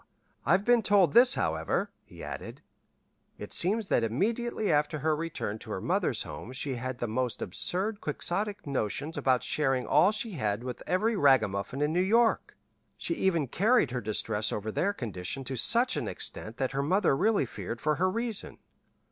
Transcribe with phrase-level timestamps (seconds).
[0.47, 2.63] I've been told this, however," he added.
[3.37, 7.39] "It seems that immediately after her return to her mother's home she had the most
[7.39, 12.57] absurd quixotic notions about sharing all she had with every ragamuffin in New York.
[12.97, 17.15] She even carried her distress over their condition to such an extent that her mother
[17.15, 18.57] really feared for her reason.